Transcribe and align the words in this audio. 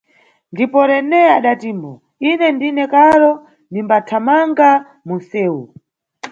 Ndipo 0.53 0.77
Rene 0.89 1.21
adatimbo: 1.37 1.91
Ine 2.29 2.47
ndine 2.55 2.83
karo, 2.93 3.31
nimbathamanga 3.71 4.69
munʼsewu. 5.07 5.63